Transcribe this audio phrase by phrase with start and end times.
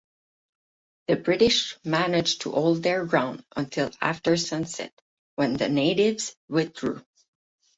[1.09, 4.91] The British managed to hold their ground until after sunset,
[5.35, 7.05] when the natives withdrew.